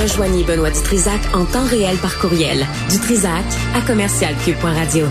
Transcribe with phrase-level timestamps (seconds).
[0.00, 2.66] Rejoignez Benoît Dutrisac en temps réel par courriel.
[2.90, 5.06] Dutrisac à commercialcube.radio.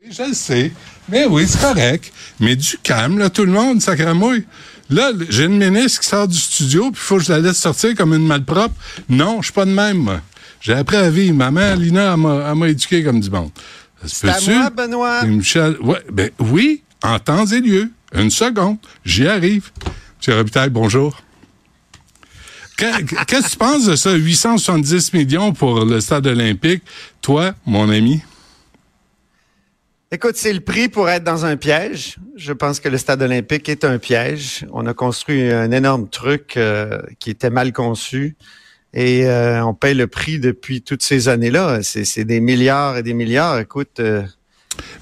[0.00, 0.72] Oui, je le sais.
[1.08, 2.12] Mais oui, c'est correct.
[2.38, 4.44] Mais du calme, là, tout le monde, sacramouille.
[4.88, 7.58] Là, j'ai une ministre qui sort du studio, puis il faut que je la laisse
[7.58, 8.74] sortir comme une malpropre.
[9.08, 10.20] Non, je suis pas de même, moi.
[10.60, 11.34] J'ai appris à vivre.
[11.34, 13.50] Ma mère, Lina, elle m'a éduqué comme du monde.
[14.02, 15.20] Ça se C'est à moi, Benoît.
[15.24, 17.90] Et Michel, ouais, ben oui, en temps et lieu.
[18.14, 18.78] Une seconde.
[19.04, 19.70] J'y arrive.
[20.18, 21.20] Monsieur Robitaille, bonjour.
[22.76, 24.12] Que- Qu'est-ce que tu penses de ça?
[24.14, 26.82] 870 millions pour le stade olympique.
[27.20, 28.22] Toi, mon ami?
[30.10, 32.16] Écoute, c'est le prix pour être dans un piège.
[32.36, 34.66] Je pense que le stade olympique est un piège.
[34.72, 38.36] On a construit un énorme truc euh, qui était mal conçu
[38.92, 41.82] et euh, on paye le prix depuis toutes ces années-là.
[41.82, 43.58] C'est c'est des milliards et des milliards.
[43.58, 44.22] Écoute, euh,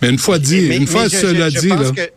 [0.03, 1.93] Mais une fois dit, mais- une fois mais cela je- je dit, pense là.
[2.07, 2.11] que-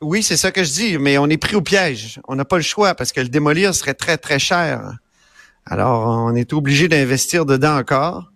[0.00, 2.20] oui, c'est ça que je dis, mais on est pris au piège.
[2.26, 4.98] On n'a pas le choix parce que le démolir serait très, très cher.
[5.64, 8.32] Alors, on est obligé d'investir dedans encore.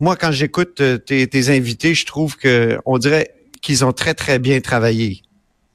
[0.00, 4.14] Moi, quand j'écoute euh, tes, tes invités, je trouve que on dirait qu'ils ont très,
[4.14, 5.22] très bien travaillé.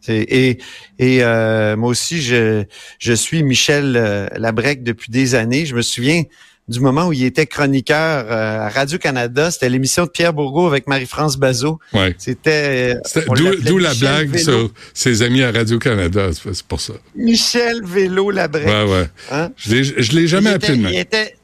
[0.08, 0.60] Et
[1.02, 2.64] euh, moi aussi, je,
[3.00, 5.66] je suis Michel euh, Labrec depuis des années.
[5.66, 6.24] Je me souviens
[6.68, 9.52] du moment où il était chroniqueur euh, à Radio-Canada.
[9.52, 11.80] C'était l'émission de Pierre Bourgault avec Marie-France Bazot.
[11.94, 12.16] Ouais.
[12.18, 12.96] C'était...
[13.16, 14.44] euh, D'où la blague Vélo.
[14.44, 16.30] sur ses amis à Radio-Canada.
[16.34, 16.94] C'est pour ça.
[17.16, 18.66] Michel Vélo Labrec.
[18.68, 19.08] Ouais, ouais.
[19.32, 19.52] Hein?
[19.58, 19.76] Je
[20.16, 21.36] l'ai- jamais il appelé était, de il était,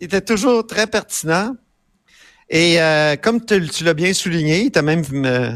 [0.00, 1.56] il était toujours très pertinent.
[2.50, 5.52] Et euh, comme tu, tu l'as bien souligné, il t'a même euh,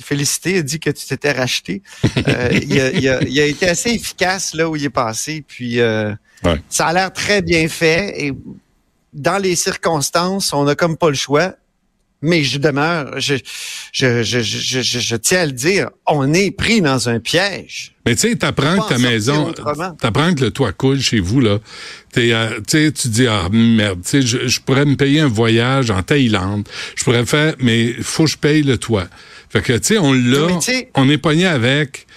[0.00, 1.82] félicité, il a dit que tu t'étais racheté.
[2.28, 5.44] Euh, il, a, il a- il a été assez efficace là où il est passé.
[5.46, 6.60] Puis euh, Ouais.
[6.68, 8.14] ça a l'air très bien fait.
[8.16, 8.32] Et
[9.12, 11.54] dans les circonstances, on n'a comme pas le choix.
[12.20, 13.36] Mais je demeure, je,
[13.92, 17.94] je, je, je, je, je tiens à le dire, on est pris dans un piège.
[18.04, 19.52] Mais tu sais, t'apprends que ta maison,
[20.00, 21.60] t'apprends que le toit coule chez vous, là.
[22.12, 25.20] T'es, euh, tu sais, tu dis, ah, merde, tu sais, je, je pourrais me payer
[25.20, 26.68] un voyage en Thaïlande.
[26.96, 29.06] Je pourrais faire, mais faut que je paye le toit.
[29.48, 30.58] Fait que, tu sais, on l'a,
[30.96, 32.07] on est pogné avec.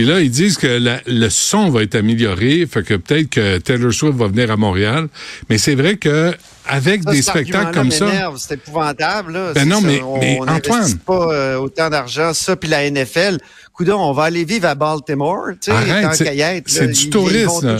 [0.00, 3.58] Puis là, ils disent que la- le son va être amélioré, fait que peut-être que
[3.58, 5.08] Taylor Swift va venir à Montréal.
[5.50, 6.34] Mais c'est vrai que
[6.66, 8.06] avec Ça, des spectacles comme ça,
[8.38, 9.32] C'est épouvantable.
[9.34, 9.52] Là.
[9.54, 10.98] Ben non, ça, mais- on, mais on Antoine.
[11.00, 12.32] pas euh, autant d'argent.
[12.32, 13.36] Ça, puis la NFL.
[13.80, 15.52] Coudon, on va aller vivre à Baltimore.
[15.58, 17.78] Tu sais, c'est- qu'à y être, c'est là, du tourisme.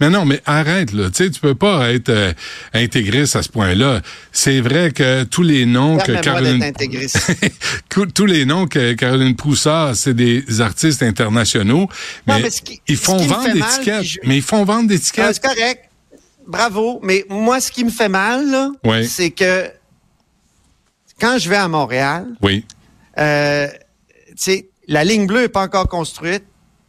[0.00, 1.10] Mais non, mais arrête, là.
[1.10, 2.32] Tu sais, tu peux pas être euh,
[2.72, 4.00] intégriste à ce point-là.
[4.30, 6.72] C'est vrai que tous les noms que Caroline...
[8.14, 11.88] tous les noms que Caroline Proussard, c'est des artistes internationaux.
[12.28, 14.04] Non, Mais, qui- ils font vendre des tickets.
[14.04, 15.34] je- Mais ils font vendre des Ah, tickets.
[15.34, 15.84] c'est correct.
[16.46, 17.00] Bravo.
[17.02, 19.04] Mais moi, ce qui me fait mal, là, Oui.
[19.04, 19.68] c'est que
[21.20, 22.64] quand je vais à Montréal, oui.
[23.18, 23.66] Euh,
[24.28, 26.44] tu sais, la ligne bleue n'est pas encore construite.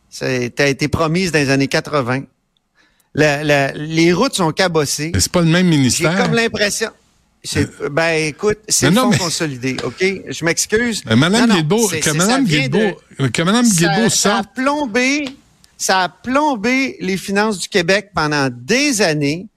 [0.10, 2.24] Ça a été promise dans les années 80.
[3.14, 5.12] La- la- les routes sont cabossées.
[5.18, 6.18] C'est pas le même J'ai ministère.
[6.18, 6.90] comme l'impression.
[7.92, 10.04] Ben, écoute, c'est le non, fonds mais- consolidé, OK?
[10.28, 11.04] Je m'excuse.
[11.10, 15.26] Euh, Madame Guilbeault, que Madame Guilbeault, de- que Madame Guilbeault ça, ça a plombé,
[15.78, 19.48] ça a plombé les finances du Québec pendant des années.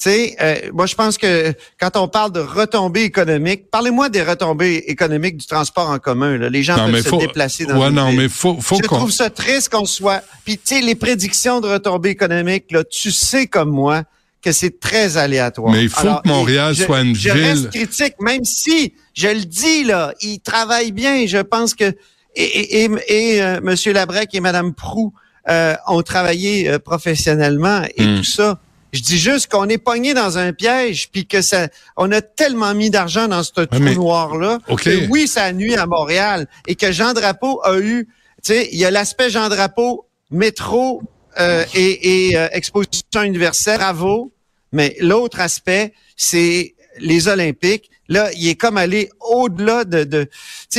[0.00, 4.22] Tu sais, euh, moi, je pense que quand on parle de retombées économiques, parlez-moi des
[4.22, 6.38] retombées économiques du transport en commun.
[6.38, 6.48] Là.
[6.48, 9.10] Les gens Non, peuvent se faut, déplacer dans ouais, non, mais faut, faut je trouve
[9.10, 10.22] ça triste qu'on soit.
[10.44, 14.04] Puis tu sais, les prédictions de retombées économiques, là, tu sais comme moi
[14.40, 15.72] que c'est très aléatoire.
[15.72, 19.26] Mais il faut que Montréal je- soit une je ville- reste critique, même si je
[19.26, 21.26] le dis là, ils travaillent bien.
[21.26, 21.92] Je pense que
[22.36, 22.90] et, et, et,
[23.34, 25.12] et, euh, Monsieur Labrec et Madame Prou
[25.48, 28.18] euh, ont travaillé euh, professionnellement et Hmm.
[28.18, 28.60] tout ça.
[28.92, 32.74] Je dis juste qu'on est pogné dans un piège, puis que ça, on a tellement
[32.74, 34.82] mis d'argent dans ce trou noir-là OK.
[34.84, 38.06] que oui, ça nuit à Montréal et que Jean Drapeau a eu,
[38.42, 41.02] tu sais, il y a l'aspect Jean Drapeau, métro
[41.38, 44.32] euh, et, et euh, exposition universelle, bravo.
[44.72, 47.90] Mais l'autre aspect, c'est les Olympiques.
[48.08, 50.30] Là, il est comme allé au-delà de, de tu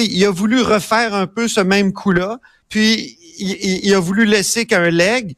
[0.01, 2.39] sais, il a voulu refaire un peu ce même coup-là,
[2.69, 5.35] puis il, il- a voulu laisser qu'un leg.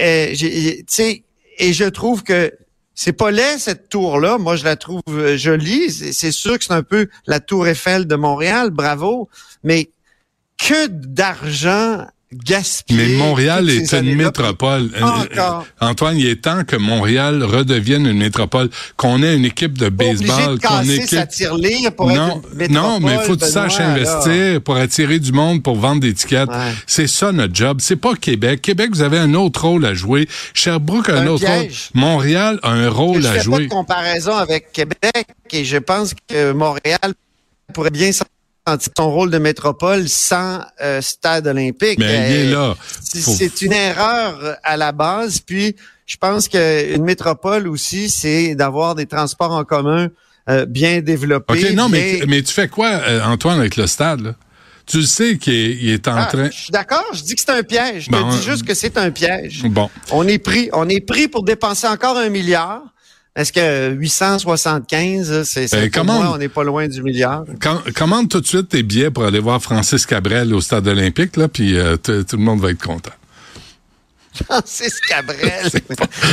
[0.00, 1.22] Euh, tu sais,
[1.58, 2.52] et je trouve que
[2.94, 4.38] c'est pas laid cette tour-là.
[4.38, 5.90] Moi, je la trouve euh, jolie.
[5.90, 8.70] C'est c'est sûr que c'est un peu la tour Eiffel de Montréal.
[8.70, 9.28] Bravo.
[9.64, 9.90] Mais
[10.58, 12.06] que d'argent
[12.90, 14.90] mais Montréal est une métropole.
[14.96, 15.66] Euh, Encore.
[15.82, 19.88] euh, Antoine, il est temps que Montréal redevienne une métropole, qu'on ait une équipe de
[19.88, 23.44] baseball, qu'on ait sa tirelire pour non, être une non, mais il faut que tu
[23.46, 26.48] métropole, saches investir pour attirer du monde, pour vendre des tickets.
[26.48, 26.72] Ouais.
[26.86, 27.78] C'est ça notre job.
[27.80, 28.62] C'est pas Québec.
[28.62, 30.28] Québec, vous avez un autre rôle à jouer.
[30.54, 31.90] Sherbrooke a un, Un autre piège.
[31.94, 32.02] rôle.
[32.02, 33.64] Montréal a un rôle Je à fais pas jouer.
[33.64, 37.12] de comparaison avec Québec et je pense que Montréal
[37.74, 38.24] pourrait bien s'en
[38.96, 41.98] son rôle de métropole sans euh, stade olympique.
[41.98, 42.74] Mais il est là.
[43.02, 45.40] C'est une erreur à la base.
[45.40, 45.76] Puis,
[46.06, 50.08] je pense qu'une métropole aussi, c'est d'avoir des transports en commun
[50.48, 51.66] euh, bien développés.
[51.66, 54.20] OK, non, mais, mais tu fais quoi, euh, Antoine, avec le stade?
[54.20, 54.34] Là?
[54.86, 56.50] Tu sais qu'il est, en ah, train.
[56.50, 57.04] Je suis d'accord.
[57.12, 58.06] Je dis que c'est un piège.
[58.06, 59.62] Je te dis juste que c'est un piège.
[59.64, 59.88] Bon.
[60.10, 62.82] On est pris, on est pris pour dépenser encore un milliard.
[63.34, 67.44] Est-ce que 875, c'est comment moi, on n'est pas loin du milliard.
[67.94, 71.48] commande tout de suite tes billets pour aller voir Francis Cabrel au stade olympique, là,
[71.48, 73.12] puis euh, tout le monde va être content.
[74.32, 75.70] Francis Cabrel.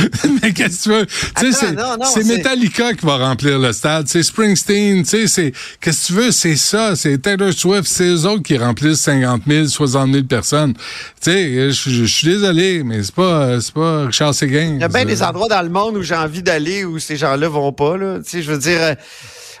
[0.42, 2.04] mais qu'est-ce que tu veux?
[2.04, 4.08] c'est Metallica qui va remplir le stade.
[4.08, 5.04] C'est Springsteen.
[5.04, 5.50] Qu'est-ce
[5.80, 6.30] que tu veux?
[6.30, 6.96] C'est ça.
[6.96, 7.86] C'est Taylor Swift.
[7.86, 10.74] C'est eux autres qui remplissent 50 000, 60 000 personnes.
[11.24, 14.74] Je suis désolé, mais c'est pas, c'est pas Richard Seguin.
[14.74, 17.16] Il y a bien des endroits dans le monde où j'ai envie d'aller où ces
[17.16, 18.96] gens-là vont pas, je veux dire,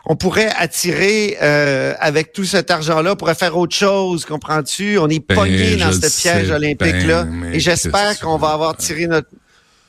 [0.06, 4.98] on pourrait attirer euh, avec tout cet argent-là, on pourrait faire autre chose, comprends-tu?
[4.98, 7.24] On est ben, pogné dans ce piège olympique-là.
[7.24, 9.28] Ben, et j'espère qu'on va avoir tiré notre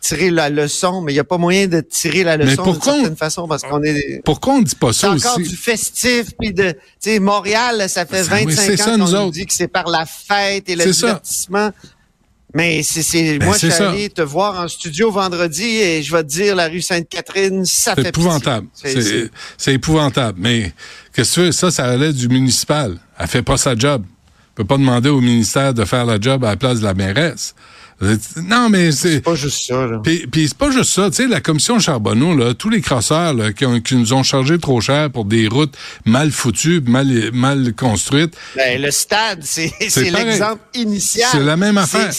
[0.01, 3.15] tirer la leçon, mais il n'y a pas moyen de tirer la leçon d'une certaine
[3.15, 4.21] façon parce qu'on est.
[4.25, 5.25] Pourquoi on dit pas ça aussi?
[5.27, 9.45] encore du festif puis de, tu sais, Montréal, ça fait 25 ans qu'on nous dit
[9.45, 11.71] que c'est par la fête et le divertissement.
[12.53, 16.23] Mais c'est, ben, moi, je suis allé te voir en studio vendredi et je vais
[16.23, 18.67] te dire, la rue Sainte-Catherine, ça fait épouvantable.
[19.57, 20.37] C'est épouvantable.
[20.41, 20.73] Mais
[21.13, 21.51] qu'est-ce que tu veux?
[21.51, 22.97] Ça, ça allait du municipal.
[23.17, 24.03] Elle fait pas sa job.
[24.05, 26.93] On peut pas demander au ministère de faire la job à la place de la
[26.93, 27.55] mairesse.
[28.43, 29.15] Non, mais c'est.
[29.15, 29.99] C'est pas juste ça, là.
[30.03, 31.09] Puis, puis c'est pas juste ça.
[31.09, 34.57] Tu sais, la commission Charbonneau, là, tous les crosseurs là, qui, qui, nous ont chargé
[34.57, 38.35] trop cher pour des routes mal foutues, mal, mal construites.
[38.55, 39.71] Ben, le stade, c'est
[40.09, 41.29] l'exemple initial.
[41.31, 42.11] C'est la même affaire.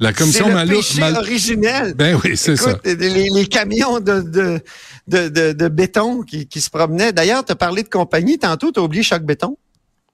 [0.00, 0.68] La commission mal,
[0.98, 1.16] mal...
[1.16, 1.94] originel.
[1.94, 2.78] Ben oui, c'est ça.
[2.84, 4.60] Les, les, camions de, de,
[5.06, 7.12] de, de, de béton qui, qui se promenaient.
[7.12, 9.56] D'ailleurs, tu as parlé de compagnie tantôt, tu as oublié chaque béton.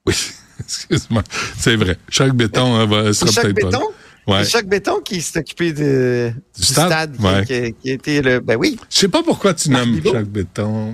[0.05, 0.13] Oui,
[0.59, 1.23] excuse-moi.
[1.57, 1.97] C'est vrai.
[2.09, 3.79] Chaque béton hein, va, sera peut-être pas.
[4.27, 4.43] Ouais.
[4.45, 7.15] Jacques Béton qui s'est occupé de, du, stade,
[7.47, 8.39] qui, qui, était le.
[8.39, 8.79] Ben oui.
[8.89, 10.93] Je sais pas pourquoi tu nommes Jacques Béton.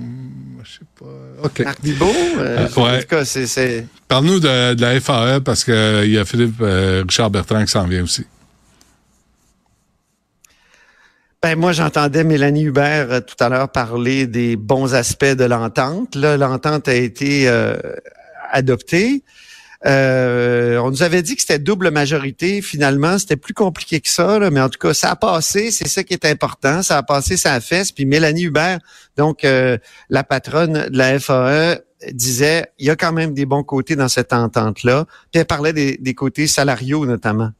[0.64, 1.44] Je sais pas.
[1.44, 1.60] OK.
[1.60, 3.86] Marc Bibot, euh, En tout cas, c'est.
[4.08, 7.70] Parle-nous de, de, la FAE parce qu'il euh, y a Philippe euh, Richard Bertrand qui
[7.70, 8.24] s'en vient aussi.
[11.40, 16.16] Ben moi, j'entendais Mélanie Hubert euh, tout à l'heure parler des bons aspects de l'entente.
[16.16, 17.76] Là, l'entente a été euh,
[18.50, 19.22] adoptée.
[19.86, 22.62] Euh, on nous avait dit que c'était double majorité.
[22.62, 25.70] Finalement, c'était plus compliqué que ça, mais en tout cas, ça a passé.
[25.70, 26.82] C'est ça qui est important.
[26.82, 27.92] Ça a passé, ça a fait.
[27.94, 28.78] Puis Mélanie Hubert,
[29.16, 29.78] donc euh,
[30.10, 31.80] la patronne de la FAE,
[32.12, 35.06] disait il y a quand même des bons côtés dans cette entente-là.
[35.32, 37.50] Puis elle parlait des, côtés salariaux notamment.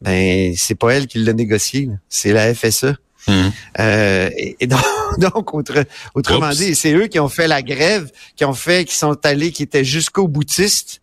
[0.00, 2.94] Ben, c'est pas elle qui l'a négocié, c'est la FSE.
[3.26, 3.32] Mmh.
[3.80, 5.54] Euh, et, donc,
[6.14, 9.50] autrement dit, c'est eux qui ont fait la grève, qui ont fait, qui sont allés,
[9.50, 11.00] qui étaient jusqu'au boutiste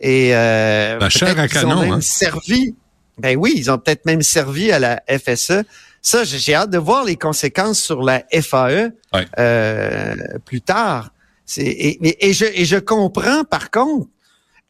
[0.00, 2.00] et euh, chair à canon, ont même hein?
[2.00, 2.74] servi.
[3.18, 5.62] Ben oui, ils ont peut-être même servi à la FSE.
[6.02, 8.92] Ça, j'ai hâte de voir les conséquences sur la FAE
[9.38, 10.14] euh,
[10.46, 11.12] plus tard.
[11.58, 14.08] Et, et, je, et je comprends par contre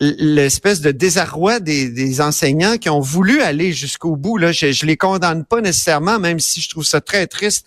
[0.01, 4.39] l'espèce de désarroi des, des, enseignants qui ont voulu aller jusqu'au bout.
[4.39, 7.67] Là, je, je les condamne pas nécessairement, même si je trouve ça très triste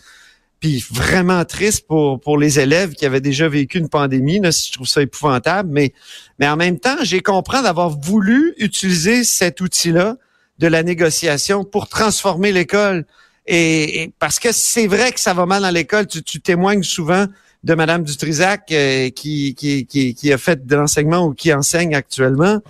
[0.63, 4.39] puis vraiment triste pour pour les élèves qui avaient déjà vécu une pandémie.
[4.39, 5.91] Là, je trouve ça épouvantable, mais
[6.39, 10.15] mais en même temps, j'ai compris d'avoir voulu utiliser cet outil-là
[10.59, 13.05] de la négociation pour transformer l'école.
[13.45, 16.07] Et, parce que c'est vrai que ça va mal dans l'école.
[16.07, 17.25] Tu, tu témoignes souvent
[17.65, 21.93] de Madame Dutrisac euh, qui, qui, qui, qui, a fait de l'enseignement ou qui enseigne
[21.93, 22.61] actuellement.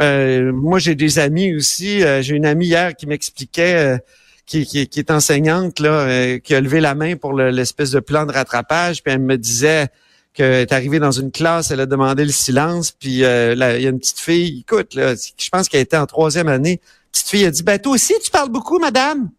[0.00, 2.02] Euh, moi, j'ai des amis aussi.
[2.02, 4.00] Euh, j'ai une amie hier qui m'expliquait
[4.46, 8.00] qui, qui, qui, est enseignante, là, euh, qui a levé la main pour l'espèce de
[8.00, 9.88] plan de rattrapage, puis elle me disait
[10.32, 13.86] qu'elle est arrivée dans une classe, elle a demandé le silence, puis euh, il y
[13.86, 17.44] a une petite fille, écoute, là, je pense qu'elle était en troisième année, petite fille
[17.44, 19.30] a dit, ben toi aussi, tu parles beaucoup, madame.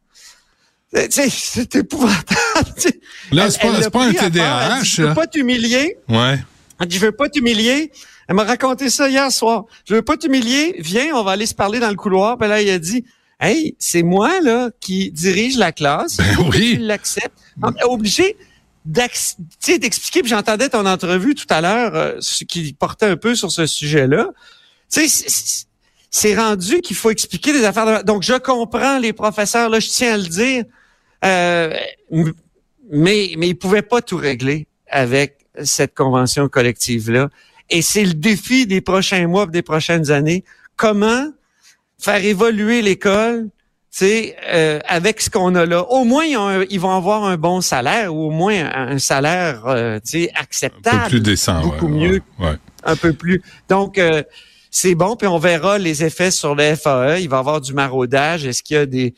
[1.10, 2.26] C'est épouvantable.
[3.32, 4.84] Là, c'est pas, pas un TDAH.
[4.84, 5.98] je veux pas t'humilier.
[6.08, 6.40] Ouais.
[6.80, 7.92] Elle dit, je veux pas t'humilier.
[8.28, 9.66] Elle m'a raconté ça hier soir.
[9.86, 10.76] Je veux pas t'humilier.
[10.80, 12.38] Viens, on va aller se parler dans le couloir.
[12.38, 13.04] Puis là, il a dit,
[13.39, 16.17] Hey, c'est moi là qui dirige la classe.
[16.17, 16.75] Ben oui.
[16.75, 17.38] Tu l'acceptes.
[17.84, 18.36] Obligé
[18.86, 20.22] d'expliquer.
[20.22, 23.65] Puis j'entendais ton entrevue tout à l'heure, euh, ce qui portait un peu sur ce
[23.65, 24.29] sujet-là.
[24.91, 25.56] Tu sais,
[26.10, 28.03] c'est rendu qu'il faut expliquer des affaires.
[28.03, 30.63] Donc je comprends les professeurs là, je tiens à le dire.
[31.25, 31.75] Euh,
[32.89, 37.29] mais mais ils pouvaient pas tout régler avec cette convention collective là.
[37.70, 40.46] Et c'est le défi des prochains mois, des prochaines années.
[40.77, 41.32] Comment
[42.00, 43.50] faire évoluer l'école,
[43.98, 45.84] tu euh, avec ce qu'on a là.
[45.89, 50.24] Au moins, ils, vont avoir un bon salaire ou au moins un, salaire, euh, tu
[50.24, 50.98] sais, acceptable.
[50.98, 51.62] Un peu plus décent.
[51.62, 52.22] Beaucoup mieux.
[52.39, 52.56] Ouais.
[52.84, 53.42] un peu plus.
[53.70, 54.22] Donc, euh,
[54.70, 57.20] c'est bon, puis on verra les effets sur le FAE.
[57.20, 58.46] Il va y avoir du maraudage.
[58.46, 59.16] Est-ce qu'il y a des...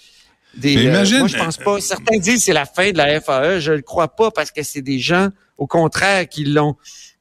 [0.56, 1.82] des Mais imagine- moi, je pense pas.
[1.82, 3.60] Certains disent que c'est la fin de la FAE.
[3.60, 6.78] Je le crois pas parce que c'est des gens, au contraire, qui l'ont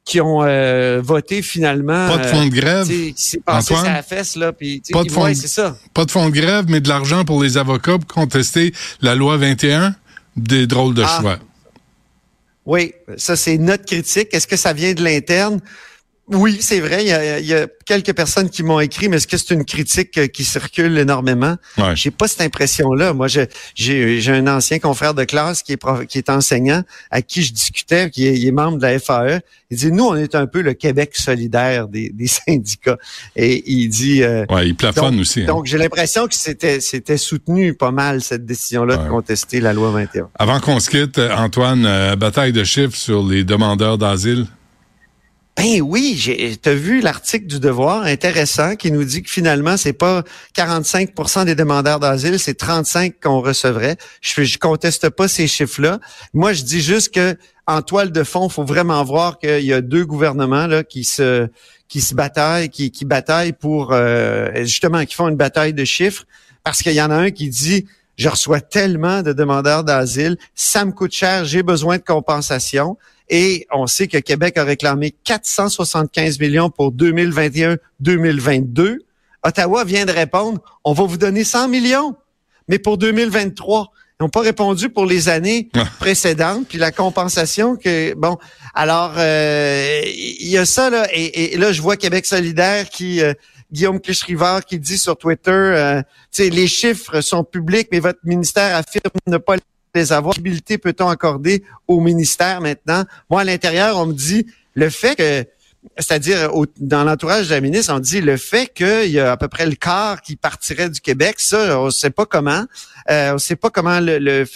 [0.08, 2.08] qui ont euh, voté finalement.
[2.08, 3.94] Pas de euh, fonds de grève, tu sais, qui s'est passé Antoine?
[3.96, 5.76] sa fesse, là, puis, Pas de ouais, ça.
[5.92, 8.72] pas de fonds de grève, mais de l'argent pour les avocats pour contester
[9.02, 9.94] la loi 21.
[10.36, 11.18] Des drôles de Ah.
[11.20, 11.38] choix.
[12.64, 14.28] Oui, ça c'est notre critique.
[14.32, 15.60] Est-ce que ça vient de l'interne?
[16.30, 17.02] Oui, c'est vrai.
[17.04, 19.54] Il y, a, il y a quelques personnes qui m'ont écrit, mais est-ce que c'est
[19.54, 21.56] une critique euh, qui circule énormément?
[21.78, 21.96] Ouais.
[21.96, 23.14] J'ai pas cette impression-là.
[23.14, 27.22] Moi, j'ai j'ai un ancien confrère de classe qui est, prof- qui est enseignant, à
[27.22, 29.40] qui je discutais, qui est, il est membre de la FAE.
[29.70, 32.98] Il dit, nous, on est un peu le Québec solidaire des, des syndicats.
[33.36, 34.22] Et il dit...
[34.22, 35.42] euh, Ouais, il plafonne donc, aussi.
[35.42, 35.46] hein.
[35.46, 39.04] donc, j'ai l'impression que c'était c'était soutenu pas mal, cette décision-là Ouais.
[39.04, 40.28] de contester la loi 21.
[40.38, 44.46] Avant qu'on se quitte, euh, Antoine, euh, bataille de chiffres sur les demandeurs d'asile.
[45.58, 50.22] Ben oui, t'as vu l'article du Devoir intéressant qui nous dit que finalement c'est pas
[50.56, 53.96] 45% des demandeurs d'asile, c'est 35 qu'on recevrait.
[54.20, 55.98] Je je conteste pas ces chiffres-là.
[56.32, 57.36] Moi, je dis juste que
[57.66, 61.48] en toile de fond, faut vraiment voir qu'il y a deux gouvernements là qui se
[61.88, 66.24] qui se bataillent, qui qui bataillent pour euh, justement qui font une bataille de chiffres
[66.62, 67.84] parce qu'il y en a un qui dit
[68.16, 72.96] je reçois tellement de demandeurs d'asile, ça me coûte cher, j'ai besoin de compensation.
[73.30, 78.98] Et on sait que Québec a réclamé 475 millions pour 2021-2022.
[79.44, 82.14] Ottawa vient de répondre, on va vous donner 100 millions,
[82.68, 83.92] mais pour 2023.
[84.20, 85.84] Ils n'ont pas répondu pour les années Ah.
[86.00, 88.36] précédentes, puis la compensation que bon.
[88.74, 93.22] Alors euh, il y a ça là, et, et là je vois Québec solidaire qui
[93.22, 93.32] euh,
[93.70, 98.18] Guillaume Clich-Rivard qui dit sur Twitter, euh, tu sais, les chiffres sont publics, mais votre
[98.24, 99.62] ministère affirme ne pas les
[100.12, 100.34] avoir.
[100.34, 103.04] Quelle peut-on accorder au ministère maintenant?
[103.30, 105.44] Moi, à l'intérieur, on me dit le fait que,
[105.98, 109.48] c'est-à-dire dans l'entourage de la ministre, on dit le fait qu'il y a à peu
[109.48, 112.64] près le quart qui partirait du Québec, ça, on ne sait pas comment.
[113.10, 114.46] Euh, on ne sait pas comment le, le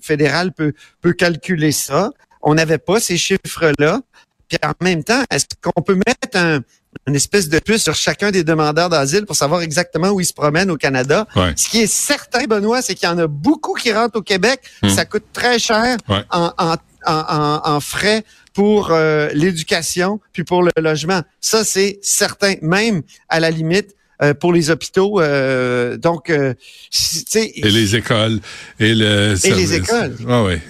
[0.00, 2.10] fédéral peut, peut calculer ça.
[2.42, 4.00] On n'avait pas ces chiffres-là.
[4.48, 6.60] Puis en même temps, est-ce qu'on peut mettre un,
[7.06, 10.32] une espèce de puce sur chacun des demandeurs d'asile pour savoir exactement où ils se
[10.32, 11.26] promènent au Canada?
[11.36, 11.52] Ouais.
[11.56, 14.60] Ce qui est certain, Benoît, c'est qu'il y en a beaucoup qui rentrent au Québec.
[14.88, 16.22] Ça coûte très cher Ouais.
[16.30, 16.74] en, en,
[17.06, 21.22] en, en- en frais pour euh, l'éducation puis pour le logement.
[21.40, 22.54] Ça, c'est certain.
[22.62, 25.18] Même à la limite, euh, pour les hôpitaux.
[25.20, 26.52] euh, donc, euh,
[26.90, 28.40] si- tu sais, Et les écoles.
[28.78, 29.72] Et, le service.
[29.72, 30.14] écoles.
[30.26, 30.62] Ouais, ouais.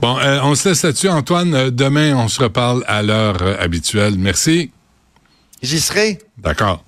[0.00, 1.70] Bon, euh, on se laisse là-dessus, Antoine.
[1.70, 4.16] Demain, on se reparle à l'heure habituelle.
[4.18, 4.72] Merci.
[5.66, 6.18] J'y serai.
[6.38, 6.85] D'accord.